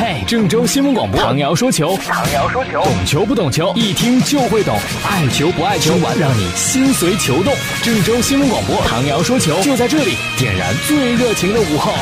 [0.00, 4.74] 嘿，郑州新闻广播，唐瑶说球，唐瑶说球，懂球不懂球，一听就会懂，
[5.06, 7.52] 爱球不爱球，让你心随球动。
[7.82, 11.92] 郑州新闻广播，唐瑶说球，就在这里，点燃最热情的午后。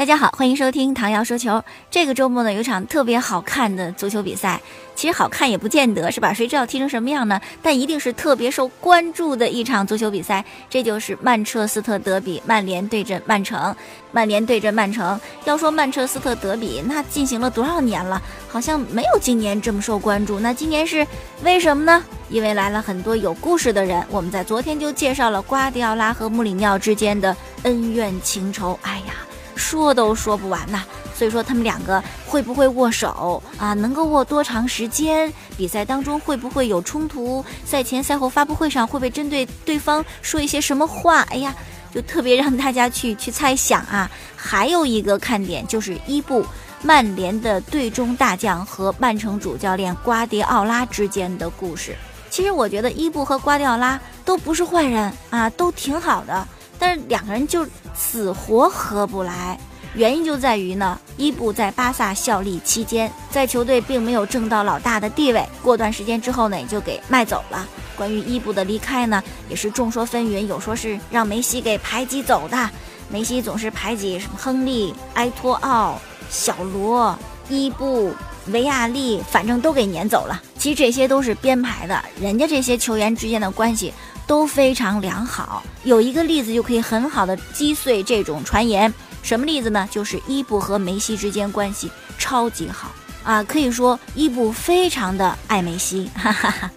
[0.00, 1.62] 大家好，欢迎收听唐瑶说球。
[1.90, 4.58] 这个周末呢，有场特别好看的足球比赛。
[4.96, 6.32] 其实好看也不见得是吧？
[6.32, 7.38] 谁知道踢成什么样呢？
[7.60, 10.42] 但一定是特别受关注的一场足球比赛。
[10.70, 13.76] 这就是曼彻斯特德比，曼联对阵曼城。
[14.10, 15.20] 曼联对阵曼城。
[15.44, 18.22] 要说曼彻斯特德比，那进行了多少年了？
[18.48, 20.40] 好像没有今年这么受关注。
[20.40, 21.06] 那今年是
[21.42, 22.02] 为什么呢？
[22.30, 24.02] 因为来了很多有故事的人。
[24.08, 28.78] 我们在昨天就介绍了瓜迪奥拉和穆里尼奥之间的恩怨情仇。
[28.80, 29.12] 哎呀。
[29.60, 30.82] 说都说不完呐，
[31.14, 33.74] 所以说他们两个会不会握手啊？
[33.74, 35.30] 能够握多长时间？
[35.56, 37.44] 比赛当中会不会有冲突？
[37.64, 41.20] 赛前赛后发布会上会不会针对对方说一些什么话？
[41.30, 41.54] 哎呀，
[41.94, 44.10] 就特别让大家去去猜想啊。
[44.34, 46.44] 还有一个看点就是伊布，
[46.82, 51.94] 曼联的队中大将和曼城主教练瓜迪奥拉之间的故事。
[52.30, 56.48] 其实我觉得伊布和瓜迪奥拉都不是坏人啊，都挺好的。
[56.80, 57.64] 但是两个人就
[57.94, 59.60] 死活合不来，
[59.94, 67.68] 原因就在于呢，伊布在巴萨效力期间，在球队并没有挣到老大的地位，过段时间之后呢，也就给卖走了。
[67.94, 72.70] 关于伊布的离开呢，也是众说纷纭，有说是让梅西给排挤走的，
[73.10, 77.14] 梅西总是排挤什么亨利、埃托奥、小罗、
[77.50, 78.14] 伊布、
[78.46, 80.40] 维亚利，反正都给撵走了。
[80.56, 83.92] 其实这些都是编排的，人家这些球员之间的关系。
[84.30, 88.94] 都非常良好，有一个例子就可以很好的击碎这种传言。
[89.24, 89.88] 什么例子呢？
[89.90, 92.92] 就是伊布和梅西之间关系超级好
[93.24, 96.08] 啊，可以说伊布非常的爱梅西。
[96.14, 96.70] 哈哈哈。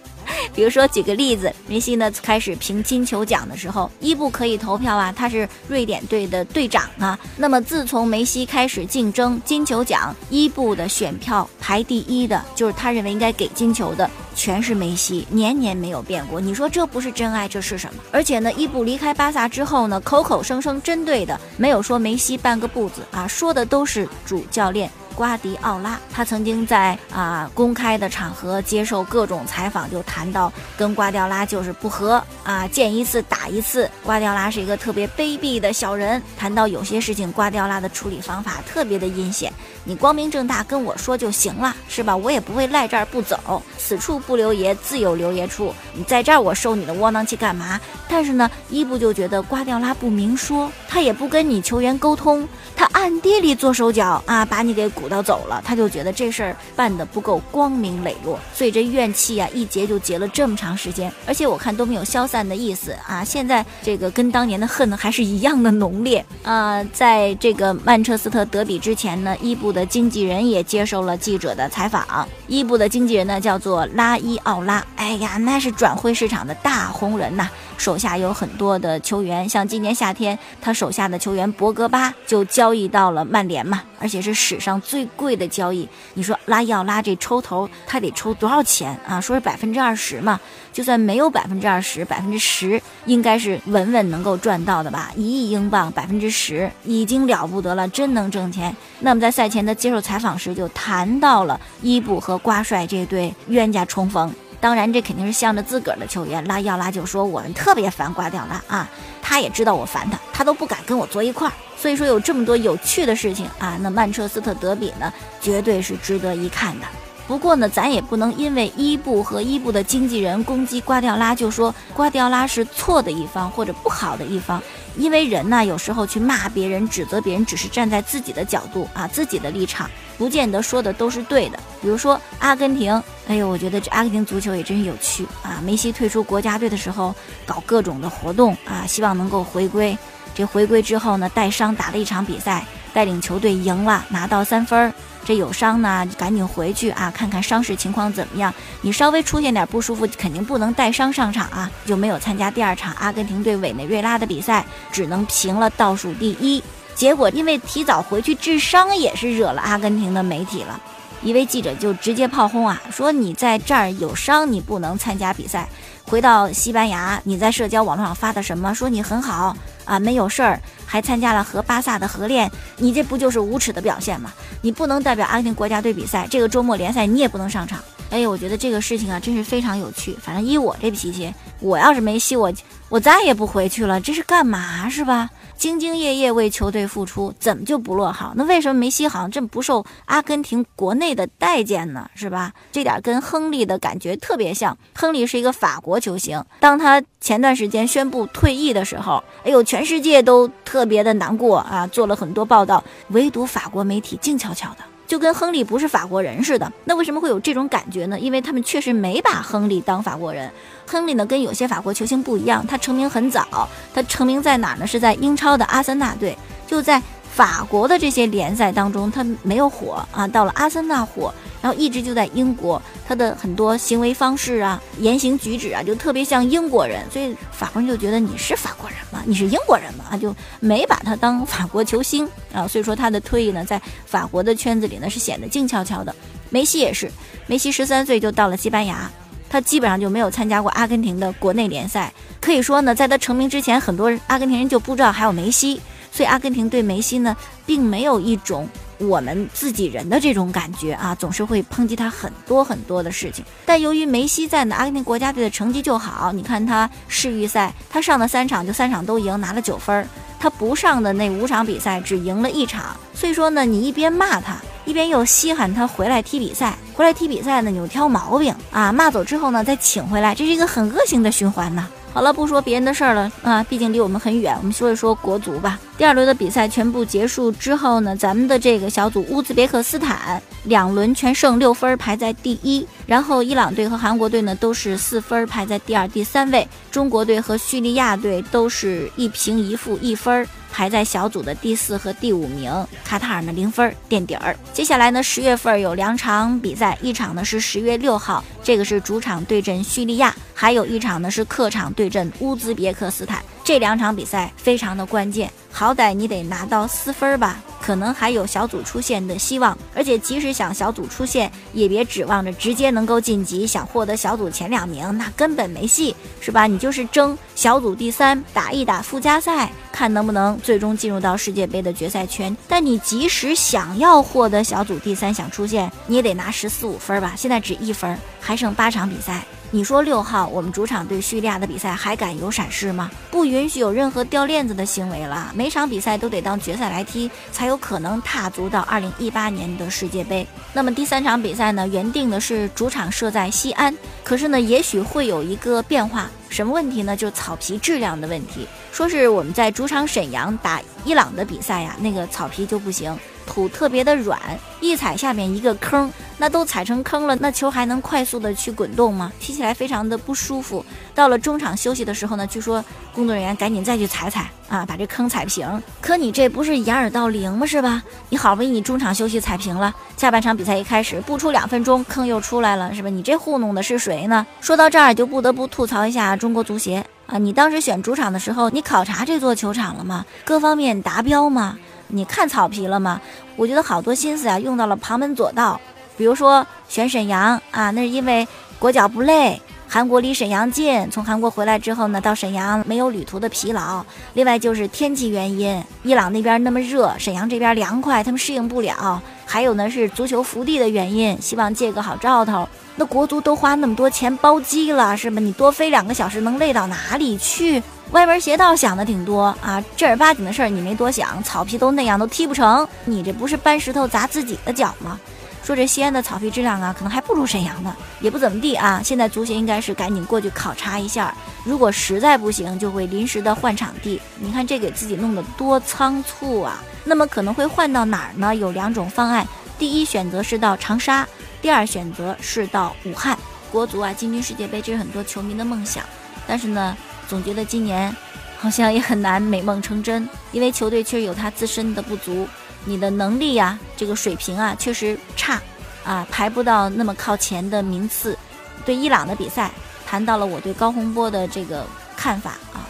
[0.54, 7.18] 比如说，举个例子，梅西呢开始评金球奖的时候，伊布可以投票啊，他是瑞典队的队长啊。
[7.36, 16.40] 那么自从梅西开始竞争金球奖，伊布的选票排第一的，就是他认为应该给金球的，全是梅西，年年没有变过。
[16.40, 18.00] 你说这不是真爱，这是什么？
[18.12, 24.88] 而且呢，伊布离开巴萨之后呢，口口声声针对的没有说梅西半个不字啊，说的都是主教练。
[25.14, 33.90] 瓜迪奥拉，他曾经在啊公开的场合接受各种采访，就谈到跟瓜迪奥拉就是不和啊，见一次打一次。
[34.04, 36.20] 瓜迪奥拉是一个特别卑鄙的小人。
[36.36, 39.52] 谈到有些事情，瓜迪奥拉的处理方法特别的阴险。
[39.84, 42.16] 你光明正大跟我说就行了，是吧？
[42.16, 43.62] 我也不会赖这儿不走。
[43.78, 45.74] 此处不留爷，自有留爷处。
[45.92, 47.78] 你在这儿，我收你的窝囊气干嘛？
[48.08, 52.48] 但是呢，伊布就觉得瓜迪奥拉不明说，他也不跟你球员沟通。
[52.76, 63.22] 他暗地里做手脚啊，把你给鼓捣走了，他就觉得这事儿办得不够光明磊落，所以这怨气啊一结就结了这么长时间，而且我看都没有消散的意思啊。
[63.22, 66.82] 现在这个跟当年的恨还是一样的浓烈啊。
[66.92, 72.26] 在这个曼彻斯特德比之前呢，伊布的经纪人也接受了记者的采访。
[72.46, 77.50] 伊布的经纪人呢叫做拉伊奥拉，哎呀，那是转会市场的大红人呐。
[77.76, 85.88] 手下有很多的球员，像今年夏天他手下的球员博格巴就交易到了曼联嘛，而且是史上最贵的交易。
[86.14, 89.20] 你说拉要拉这抽头，他得抽多少钱啊？
[89.20, 90.40] 说是百分之二十嘛，
[90.72, 95.10] 就算没有百分之二十，百分之十应该是稳稳能够赚到的吧？
[95.16, 98.74] 一亿英镑，百分之十已经了不得了，真能挣钱。
[99.00, 104.32] 那么在赛前的接受采访时就谈到了伊布和瓜帅这对冤家重逢。
[104.64, 106.42] 当然，这肯定是向着自个儿的球员。
[106.46, 108.88] 拉要拉就说：“我们特别烦瓜迪奥拉啊，
[109.20, 111.52] 他也知道我烦他，他都不敢跟我坐一块儿。
[111.76, 116.86] 所以说有这么多有趣的事情啊，那曼彻斯特德比呢，绝对是值得一看的。
[117.26, 124.62] 不过呢，咱也不能因为伊布和伊布的经纪人攻击瓜迪奥拉，就说瓜迪奥拉是错的一方或者不好的一方。
[124.96, 135.60] 因为人呢，有时候去骂别人、指责别人，只是站在自己的角度啊，自己的立场。”不见得说的都是对的，比如说阿根廷，哎呦，我觉得这阿根廷足球也真是有趣啊！
[135.64, 137.12] 梅西退出国家队的时候，
[137.44, 139.98] 搞各种的活动啊，希望能够回归。
[140.32, 144.94] 这回归之后呢，带伤打了一场比赛，带领球队赢了，拿到三分儿。
[145.24, 148.52] 这有伤呢，赶紧回去啊，看看伤势情况怎么样。
[148.82, 156.62] 你稍微出现点不舒服，肯定不能带伤上场啊，就没有参加第二场阿根廷对委内瑞拉的比赛，只能平了倒数第一。
[156.94, 160.80] 结果因为提早回去治伤，也是惹了阿根廷的媒体了。
[161.24, 165.66] 一位记者就直接炮轰啊，说你在这儿有伤，你不能参加比赛。
[166.04, 168.74] 回到西班牙，你在社交网络上发的什么？
[168.74, 169.56] 说你很好
[169.86, 172.50] 啊，没有事儿，还参加了和巴萨的合练。
[172.76, 174.30] 你这不就是无耻的表现吗？
[174.60, 177.82] 你不能代表阿根廷国家队比赛，这个周末联赛你也不能上场。
[178.10, 180.14] 哎，我觉得这个事情啊，真是非常有趣。
[180.20, 182.52] 反正依我这脾气，我要是梅西，我
[182.90, 185.30] 我再也不回去了，这是干嘛是吧？
[185.58, 188.32] 兢兢业业为球队付出，怎么就不落好？
[188.36, 192.08] 那为什么梅西好像这么不受阿根廷国内的待见呢？
[192.14, 192.52] 是吧？
[192.70, 194.76] 这点跟亨利的感觉特别像。
[194.94, 204.93] 亨利是一个法国球星，当他前段时间宣布退役的时候，哎呦，全世界都特别的难过啊，做了很多报道，唯独法国媒体静悄悄的。
[205.06, 208.18] 就跟亨利不是法国人似的，那为什么会有这种感觉呢？
[208.18, 210.50] 因为他们确实没把亨利当法国人。
[210.86, 214.86] 亨利呢，跟有些法国球星不一样，他成名很早，他成名在哪儿呢？
[214.86, 216.36] 是在英超的阿森纳队，
[216.66, 217.02] 就在。
[217.34, 229.20] 法国的这些联赛当中，他没有火啊，到了阿森纳火，然后一直就在英国，他的很多行为方式啊、言行举止啊，就特别像英国人，所以法国人就觉得你是法国人吗？
[229.26, 230.16] 你是英国人吗？
[230.16, 236.14] 就没把他当法国球星啊，所以说他的退役呢，在法国的圈子里呢是显得静悄悄的。
[236.50, 237.10] 梅西也是，
[237.48, 239.10] 梅西十三岁就到了西班牙，
[239.50, 245.80] 他基本上就没有参加过阿根廷的国内联赛，可以说呢，在他成名之前，很多阿根廷人就不知道还有梅西。
[246.14, 248.68] 所以阿根廷对梅西呢，并没有一种
[248.98, 253.44] 我们自己人的这种感觉啊，总是会抨击他很多很多的事情。
[253.66, 260.06] 但由于梅西在呢阿根廷国家队的成绩就好，你看他世预赛，他上的三场就三场都赢，拿了九分儿；
[260.38, 262.96] 他不上的那五场比赛只赢了一场。
[263.12, 271.88] 所以说呢，你一边骂他，一边又稀罕他回来踢比赛，回来踢比赛呢你又挑毛病啊，骂走之后呢再请回来，这是一个很恶性的循环呢。
[272.12, 274.54] 好了，不说别人的事儿了啊，毕竟离我们很远。
[274.58, 275.80] 我们说一说国足吧。
[275.98, 282.86] 第二轮的比赛全部结束之后呢，咱们的这个小组乌兹别克斯坦两轮全胜六分，排在第一。
[283.04, 286.68] 然后伊朗队和韩国队呢都是四分，排在第二、第三位。
[286.88, 290.46] 中国队和叙利亚队都是一平一负一分。
[290.74, 292.68] 排在小组的第四和第五名，
[293.04, 294.56] 卡塔尔呢零分垫底儿。
[294.72, 303.40] 接下来呢，十月份有两场比赛，一场呢是十月六号，这个是主场对阵叙利亚，还有一场呢是客场对阵乌兹别克斯坦。
[303.62, 309.76] 这两场比赛非常的关键，好歹你得拿到四分吧，可能还有小组出线的希望。
[309.94, 316.66] 而且即使想小组出线，也别指望着直接能够晋级，想获得小组前两名，那根本没戏，是吧？
[316.66, 322.56] 你就是争小组第三，打一打附加赛，看能不能最终进入到世界杯的决赛圈。
[322.66, 327.34] 但你即使想要获得小组第三，想出线，你也得拿十四五分吧？
[327.36, 329.44] 现在只一分，还剩八场比赛。
[329.70, 333.10] 你说六号我们主场对叙利亚的比赛还敢有闪失吗？
[333.28, 335.50] 不允许有任何掉链子的行为了。
[335.52, 340.46] 每场比赛都得当决赛来踢，才有有可能踏足到二零一八年的世界杯。
[340.72, 341.88] 那么第三场比赛呢？
[341.88, 343.92] 原定的是主场设在西安，
[344.22, 346.30] 可是呢，也许会有一个变化。
[346.48, 347.16] 什么问题呢？
[347.16, 348.64] 就是草皮质量的问题。
[348.92, 353.12] 说是我们在主场沈阳打伊朗的比赛呀，那个草皮就不行。
[353.46, 354.40] 土特别的软，
[354.80, 359.32] 一踩下面一个坑，那都踩成坑了，那球还能快速的去滚动吗？
[359.38, 360.84] 踢起来非常的不舒服。
[361.14, 365.82] 到了中场休息的时候呢，据说工作人员赶紧再去踩踩啊，把这坑踩平。
[366.00, 367.64] 可你这不是掩耳盗铃吗？
[367.66, 368.02] 是吧？
[368.28, 373.08] 你好不容易你中场休息踩平了，下半场比赛一开始不出两分钟，坑又出来了，是吧？
[373.08, 374.46] 你这糊弄的是谁呢？
[374.60, 380.26] 说到这儿就不得不吐槽一下中国足协啊，你当时选主场的时候，你考察这座球场了吗？
[380.44, 381.78] 各方面达标吗？
[382.08, 383.20] 你看草皮了吗？
[383.56, 385.80] 我觉得好多心思啊用到了旁门左道，
[386.16, 388.46] 比如说选沈阳啊，那是因为
[388.78, 389.60] 裹脚不累，
[389.94, 394.04] 韩国离沈阳近，从韩国回来之后呢，到沈阳没有旅途的疲劳。
[394.32, 399.22] 另外就是天气原因，伊朗那边那么热，沈阳这边凉快，他们适应不了。
[399.46, 402.68] 还有呢是足球福地的原因，希望借个好兆头。
[402.96, 405.38] 那国足都花那么多钱包机了，是吧？
[405.40, 407.80] 你多飞两个小时能累到哪里去？
[408.10, 415.20] 歪门邪道想的挺多啊，正儿八经的事儿你没多想，草皮都那样都踢不成，你这不是搬石头砸自己的脚吗？
[415.64, 419.00] 说这西安的草皮质量啊，可能还不如沈阳呢，也不怎么地啊。
[419.02, 424.20] 现在足协应该是赶紧过去考察一下，如果实在不行，就会临时的换场地。
[424.38, 426.82] 你看这给自己弄得多仓促啊！
[427.04, 428.54] 那么可能会换到哪儿呢？
[428.54, 431.26] 有两种方案，第一选择是到长沙，
[431.62, 433.38] 第二选择是到武汉。
[433.72, 436.04] 国足啊，进军世界杯这是很多球迷的梦想，
[436.46, 436.96] 但是呢。
[437.26, 438.14] 总觉得今年
[438.58, 442.46] 好像也很难美梦成真，因为球队确实有他自身的不足，
[442.84, 445.60] 你的能力呀，这个水平啊确实差，
[446.04, 448.36] 啊排不到那么靠前的名次。
[448.84, 449.70] 对伊朗的比赛，
[450.06, 451.86] 谈到了我对高洪波的这个
[452.16, 452.86] 看法啊，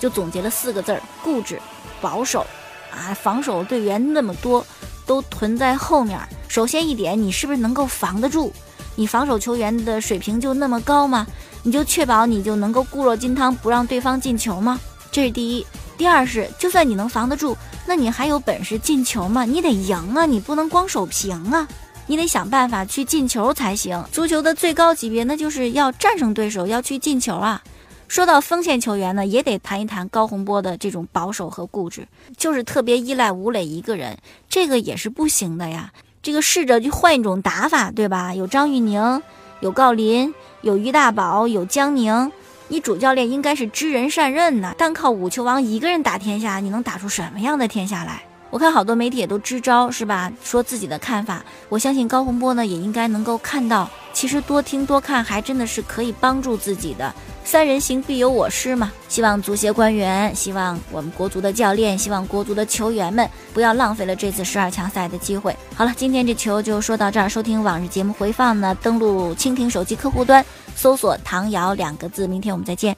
[0.00, 1.60] 就总结了四个字儿：固执、
[2.00, 2.46] 保守。
[2.92, 4.64] 啊，防守队员那么多，
[5.04, 6.18] 都囤在后面。
[6.48, 8.50] 首先一点，你是不是能够防得住？
[8.94, 11.26] 你防守球员的水平就那么高吗？
[11.62, 14.80] 你就确保你就能够固若金汤，不让对方进球吗？
[15.12, 15.66] 这是第一。
[15.96, 19.44] 第二是，就算你能防得住，那你还有本事进球吗？
[19.44, 21.66] 你得赢啊，你不能光守平啊，
[22.06, 24.04] 你得想办法去进球才行。
[24.12, 27.62] 足球的最高级别，那就是要战胜对手，要去进球啊。
[28.08, 34.16] 说到锋线球员呢，也得谈一谈高洪波的这种保守和固执，就是特别依赖吴磊一个人，
[34.48, 35.92] 这个也是不行的呀。
[36.22, 38.34] 这个试着去换一种打法，对吧？
[38.34, 39.22] 有张玉宁，
[39.60, 42.30] 有郜林，有于大宝，有江宁，
[42.68, 44.74] 你主教练应该是知人善任呐。
[44.76, 48.22] 单靠五球王一个人打天下，你能打出什么样的天下来？
[48.50, 50.32] 我看好多媒体也都支招，是吧？
[50.42, 51.44] 说自己的看法。
[51.68, 57.14] 我相信高洪波呢，也应该能够看到，其实多听多看还真的是可以帮助自己的。
[57.46, 58.92] 三人行必有我师嘛。
[59.08, 65.56] 希望足协官员，希望我们国足的教练，希望国足的球员们不要浪费了这次十二强赛的机会。
[65.74, 67.26] 好了，今天这球就说到这儿。
[67.28, 72.26] 收听往日节目回放呢，登录蜻蜓手机客户端，搜索“唐瑶”两个字。
[72.26, 72.94] 明天我们再见。